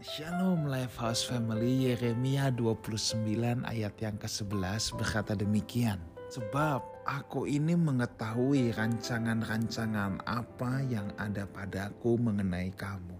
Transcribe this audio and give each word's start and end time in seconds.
Shalom 0.00 0.64
Lifehouse 0.64 1.28
Family 1.28 1.92
Yeremia 1.92 2.48
29 2.56 3.20
ayat 3.68 3.92
yang 4.00 4.16
ke-11 4.16 4.96
berkata 4.96 5.36
demikian. 5.36 6.00
Sebab 6.32 7.04
aku 7.04 7.44
ini 7.44 7.76
mengetahui 7.76 8.72
rancangan-rancangan 8.80 10.24
apa 10.24 10.80
yang 10.88 11.04
ada 11.20 11.44
padaku 11.44 12.16
mengenai 12.16 12.72
kamu. 12.72 13.12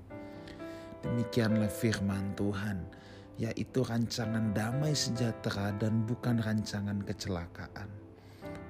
Demikianlah 1.05 1.69
firman 1.69 2.33
Tuhan, 2.33 2.89
yaitu 3.37 3.85
rancangan 3.85 4.57
damai 4.57 4.97
sejahtera 4.97 5.77
dan 5.77 6.09
bukan 6.09 6.41
rancangan 6.41 7.05
kecelakaan. 7.05 7.93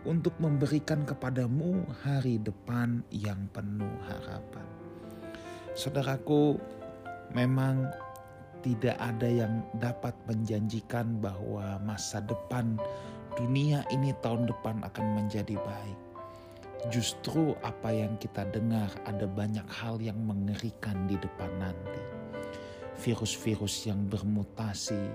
Untuk 0.02 0.34
memberikan 0.42 1.06
kepadamu 1.06 1.86
hari 2.02 2.42
depan 2.42 3.06
yang 3.14 3.46
penuh 3.54 3.94
harapan. 4.02 4.66
Saudaraku, 5.78 6.58
memang 7.34 7.90
tidak 8.60 8.96
ada 9.00 9.28
yang 9.28 9.64
dapat 9.80 10.12
menjanjikan 10.28 11.16
bahwa 11.22 11.80
masa 11.80 12.20
depan 12.20 12.76
dunia 13.38 13.86
ini 13.88 14.12
tahun 14.20 14.50
depan 14.50 14.84
akan 14.84 15.06
menjadi 15.16 15.56
baik. 15.56 15.98
Justru 16.88 17.52
apa 17.60 17.92
yang 17.92 18.16
kita 18.16 18.48
dengar 18.48 18.88
ada 19.04 19.28
banyak 19.28 19.64
hal 19.68 20.00
yang 20.00 20.16
mengerikan 20.24 21.04
di 21.04 21.16
depan 21.20 21.48
nanti. 21.60 22.00
Virus-virus 23.00 23.88
yang 23.88 24.08
bermutasi, 24.08 25.08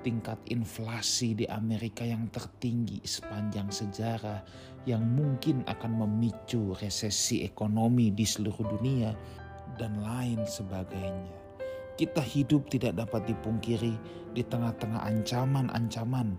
tingkat 0.00 0.40
inflasi 0.48 1.36
di 1.36 1.44
Amerika 1.48 2.04
yang 2.04 2.32
tertinggi 2.32 3.04
sepanjang 3.04 3.68
sejarah 3.68 4.40
yang 4.88 5.04
mungkin 5.04 5.64
akan 5.68 6.04
memicu 6.04 6.72
resesi 6.80 7.44
ekonomi 7.44 8.12
di 8.12 8.24
seluruh 8.24 8.76
dunia 8.76 9.12
dan 9.76 10.00
lain 10.00 10.44
sebagainya 10.48 11.45
kita 11.96 12.20
hidup 12.20 12.68
tidak 12.68 13.00
dapat 13.00 13.28
dipungkiri 13.32 13.96
di 14.36 14.42
tengah-tengah 14.44 15.00
ancaman-ancaman 15.00 16.36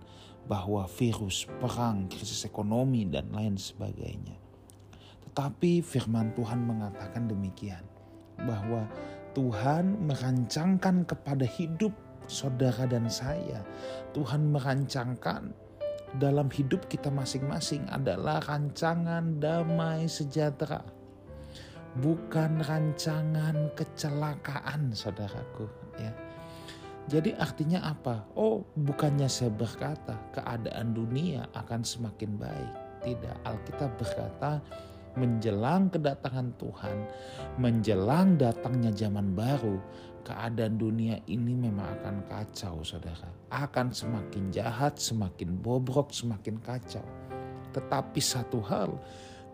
bahwa 0.48 0.88
virus, 0.88 1.50
perang, 1.60 2.08
krisis 2.08 2.48
ekonomi, 2.48 3.04
dan 3.10 3.28
lain 3.34 3.60
sebagainya. 3.60 4.38
Tetapi 5.28 5.84
firman 5.84 6.32
Tuhan 6.38 6.64
mengatakan 6.64 7.28
demikian, 7.28 7.84
bahwa 8.46 8.86
Tuhan 9.34 10.08
merancangkan 10.08 11.06
kepada 11.10 11.46
hidup 11.46 11.94
saudara 12.30 12.86
dan 12.86 13.10
saya. 13.10 13.64
Tuhan 14.14 14.54
merancangkan 14.54 15.54
dalam 16.18 16.48
hidup 16.54 16.88
kita 16.88 17.12
masing-masing 17.12 17.88
adalah 17.92 18.40
rancangan 18.46 19.38
damai 19.42 20.08
sejahtera 20.08 20.84
bukan 21.96 22.60
rancangan 22.62 23.72
kecelakaan 23.74 24.92
saudaraku 24.92 25.66
ya. 25.96 26.12
Jadi 27.08 27.32
artinya 27.40 27.88
apa? 27.88 28.28
Oh, 28.36 28.68
bukannya 28.76 29.32
saya 29.32 29.48
berkata 29.48 30.20
keadaan 30.36 30.92
dunia 30.92 31.48
akan 31.56 31.80
semakin 31.80 32.36
baik. 32.36 32.74
Tidak, 33.08 33.48
Alkitab 33.48 33.96
berkata 33.96 34.60
menjelang 35.16 35.90
kedatangan 35.90 36.54
Tuhan, 36.62 36.98
menjelang 37.58 38.36
datangnya 38.36 38.94
zaman 38.94 39.34
baru, 39.34 39.80
keadaan 40.28 40.78
dunia 40.78 41.18
ini 41.32 41.58
memang 41.58 41.98
akan 42.00 42.16
kacau, 42.30 42.86
saudara. 42.86 43.32
Akan 43.50 43.90
semakin 43.90 44.54
jahat, 44.54 45.02
semakin 45.02 45.58
bobrok, 45.58 46.14
semakin 46.14 46.62
kacau. 46.62 47.04
Tetapi 47.74 48.20
satu 48.22 48.62
hal, 48.68 48.94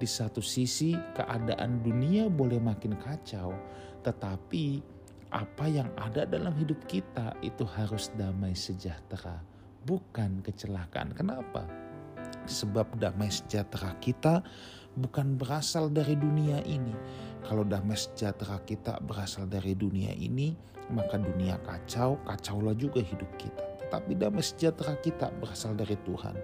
di 0.04 0.08
satu 0.12 0.44
sisi 0.44 0.92
keadaan 1.16 1.80
dunia 1.80 2.28
boleh 2.28 2.60
makin 2.60 3.00
kacau, 3.00 3.56
tetapi 4.04 4.84
apa 5.32 5.66
yang 5.72 5.88
ada 5.96 6.28
dalam 6.28 6.52
hidup 6.60 6.84
kita 6.92 7.32
itu 7.40 7.64
harus 7.64 8.12
damai 8.20 8.52
sejahtera, 8.52 9.40
bukan 9.88 10.44
kecelakaan. 10.44 11.16
Kenapa? 11.16 11.64
Sebab 12.44 13.00
damai 13.00 13.32
sejahtera 13.32 13.96
kita 14.04 14.44
bukan 15.00 15.40
berasal 15.40 15.88
dari 15.88 16.20
dunia 16.20 16.60
ini. 16.68 16.92
Kalau 17.48 17.64
damai 17.64 17.96
sejahtera 17.96 18.60
kita 18.68 19.00
berasal 19.08 19.48
dari 19.48 19.72
dunia 19.72 20.12
ini, 20.12 20.52
maka 20.92 21.16
dunia 21.16 21.64
kacau, 21.64 22.20
kacaulah 22.28 22.76
juga 22.76 23.00
hidup 23.00 23.32
kita. 23.40 23.88
Tetapi 23.88 24.20
damai 24.20 24.44
sejahtera 24.44 25.00
kita 25.00 25.32
berasal 25.40 25.80
dari 25.80 25.96
Tuhan. 26.04 26.36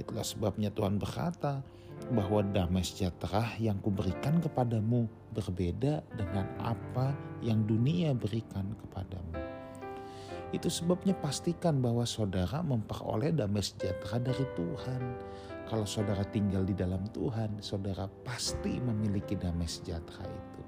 Itulah 0.00 0.24
sebabnya 0.24 0.72
Tuhan 0.72 0.96
berkata 0.96 1.60
bahwa 2.12 2.44
damai 2.44 2.86
sejahtera 2.86 3.58
yang 3.58 3.82
kuberikan 3.82 4.38
kepadamu 4.38 5.10
berbeda 5.34 6.06
dengan 6.14 6.46
apa 6.62 7.10
yang 7.42 7.66
dunia 7.66 8.14
berikan 8.14 8.72
kepadamu. 8.78 9.34
Itu 10.54 10.70
sebabnya 10.70 11.12
pastikan 11.18 11.82
bahwa 11.82 12.06
saudara 12.06 12.62
memperoleh 12.62 13.34
damai 13.34 13.66
sejahtera 13.66 14.22
dari 14.22 14.46
Tuhan. 14.54 15.02
Kalau 15.66 15.82
saudara 15.82 16.22
tinggal 16.30 16.62
di 16.62 16.78
dalam 16.78 17.02
Tuhan, 17.10 17.58
saudara 17.58 18.06
pasti 18.22 18.78
memiliki 18.78 19.34
damai 19.34 19.66
sejahtera 19.66 20.22
itu. 20.22 20.62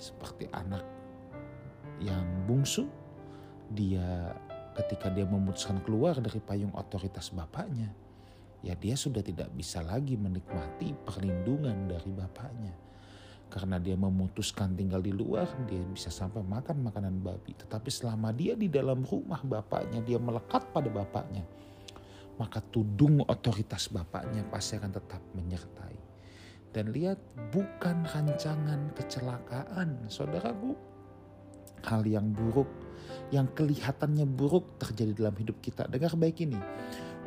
Seperti 0.00 0.48
anak 0.56 0.80
yang 2.00 2.24
bungsu, 2.48 2.88
dia 3.76 4.32
ketika 4.72 5.12
dia 5.12 5.28
memutuskan 5.28 5.84
keluar 5.84 6.16
dari 6.16 6.40
payung 6.40 6.72
otoritas 6.72 7.28
bapaknya, 7.36 7.92
ya 8.60 8.76
dia 8.76 8.96
sudah 8.96 9.24
tidak 9.24 9.48
bisa 9.56 9.80
lagi 9.80 10.16
menikmati 10.20 10.92
perlindungan 10.92 11.88
dari 11.88 12.10
bapaknya. 12.12 12.74
Karena 13.50 13.82
dia 13.82 13.98
memutuskan 13.98 14.78
tinggal 14.78 15.02
di 15.02 15.10
luar, 15.10 15.50
dia 15.66 15.82
bisa 15.82 16.06
sampai 16.06 16.38
makan 16.46 16.86
makanan 16.86 17.18
babi. 17.18 17.58
Tetapi 17.58 17.90
selama 17.90 18.30
dia 18.30 18.54
di 18.54 18.70
dalam 18.70 19.02
rumah 19.02 19.42
bapaknya, 19.42 19.98
dia 20.06 20.22
melekat 20.22 20.70
pada 20.70 20.86
bapaknya. 20.86 21.42
Maka 22.38 22.62
tudung 22.62 23.26
otoritas 23.26 23.90
bapaknya 23.90 24.46
pasti 24.46 24.78
akan 24.78 24.92
tetap 24.94 25.18
menyertai. 25.34 25.98
Dan 26.70 26.94
lihat 26.94 27.18
bukan 27.50 28.06
rancangan 28.06 28.94
kecelakaan 28.94 30.06
saudaraku. 30.06 30.78
Hal 31.82 32.06
yang 32.06 32.30
buruk, 32.30 32.70
yang 33.34 33.50
kelihatannya 33.50 34.30
buruk 34.30 34.78
terjadi 34.78 35.26
dalam 35.26 35.34
hidup 35.34 35.58
kita. 35.58 35.90
Dengar 35.90 36.14
baik 36.14 36.38
ini 36.46 36.60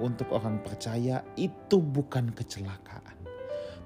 untuk 0.03 0.35
orang 0.35 0.59
percaya 0.59 1.23
itu 1.39 1.79
bukan 1.79 2.27
kecelakaan, 2.35 3.15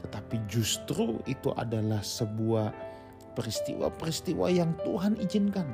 tetapi 0.02 0.42
justru 0.50 1.22
itu 1.30 1.54
adalah 1.54 2.02
sebuah 2.02 2.74
peristiwa-peristiwa 3.38 4.50
yang 4.50 4.74
Tuhan 4.82 5.22
izinkan 5.22 5.70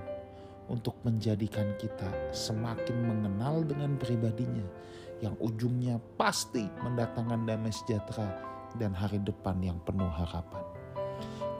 untuk 0.67 0.99
menjadikan 1.07 1.71
kita 1.79 2.11
semakin 2.35 3.07
mengenal 3.07 3.63
dengan 3.63 3.95
pribadinya 3.95 4.67
yang 5.23 5.39
ujungnya 5.39 6.03
pasti 6.19 6.67
mendatangkan 6.83 7.47
damai 7.47 7.71
sejahtera 7.71 8.27
dan 8.75 8.91
hari 8.91 9.23
depan 9.23 9.63
yang 9.63 9.79
penuh 9.87 10.11
harapan 10.11 10.82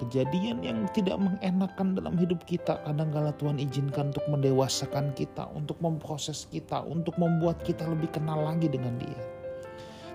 kejadian 0.04 0.60
yang 0.60 0.84
tidak 0.92 1.16
mengenakan 1.16 1.96
dalam 1.96 2.20
hidup 2.20 2.44
kita 2.44 2.76
kadang-kala 2.84 3.32
Tuhan 3.40 3.56
izinkan 3.56 4.12
untuk 4.12 4.28
mendewasakan 4.28 5.16
kita, 5.16 5.48
untuk 5.56 5.80
memproses 5.80 6.44
kita, 6.52 6.84
untuk 6.84 7.16
membuat 7.16 7.64
kita 7.64 7.88
lebih 7.88 8.12
kenal 8.12 8.44
lagi 8.44 8.68
dengan 8.68 9.00
dia. 9.00 9.24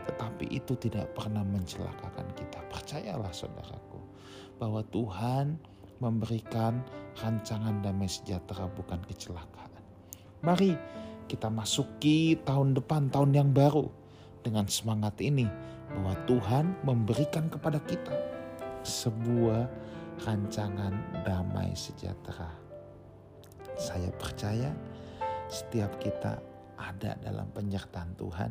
Tetapi 0.08 0.52
itu 0.52 0.76
tidak 0.76 1.12
pernah 1.16 1.40
mencelakakan 1.40 2.28
kita. 2.36 2.60
Percayalah 2.68 3.32
saudaraku 3.32 4.00
bahwa 4.60 4.84
Tuhan 4.92 5.56
memberikan 5.98 6.84
rancangan 7.18 7.80
damai 7.80 8.08
sejahtera 8.08 8.68
bukan 8.72 9.00
kecelakaan. 9.08 9.72
Mari 10.44 10.76
kita 11.28 11.48
masuki 11.50 12.38
tahun 12.44 12.76
depan, 12.76 13.10
tahun 13.10 13.34
yang 13.34 13.50
baru 13.56 13.88
dengan 14.44 14.68
semangat 14.70 15.18
ini 15.20 15.48
bahwa 15.92 16.14
Tuhan 16.28 16.76
memberikan 16.84 17.50
kepada 17.50 17.80
kita 17.84 18.27
sebuah 18.88 19.68
rancangan 20.24 21.22
damai 21.22 21.76
sejahtera. 21.76 22.48
Saya 23.76 24.10
percaya 24.16 24.72
setiap 25.46 26.00
kita 26.00 26.40
ada 26.80 27.14
dalam 27.20 27.46
penyertaan 27.52 28.16
Tuhan 28.18 28.50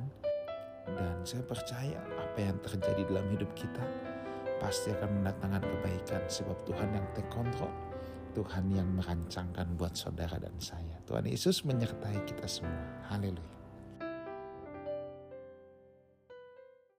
dan 0.88 1.16
saya 1.28 1.44
percaya 1.44 2.00
apa 2.16 2.40
yang 2.40 2.58
terjadi 2.64 3.02
dalam 3.12 3.28
hidup 3.34 3.52
kita 3.58 3.84
pasti 4.64 4.94
akan 4.96 5.22
mendatangkan 5.22 5.64
kebaikan 5.66 6.22
sebab 6.30 6.58
Tuhan 6.64 6.90
yang 6.96 7.06
take 7.18 7.30
control. 7.34 7.74
Tuhan 8.38 8.70
yang 8.70 8.86
merancangkan 8.94 9.66
buat 9.82 9.98
saudara 9.98 10.38
dan 10.38 10.54
saya. 10.62 11.02
Tuhan 11.10 11.26
Yesus 11.26 11.66
menyertai 11.66 12.22
kita 12.30 12.46
semua. 12.46 13.10
Haleluya. 13.10 13.57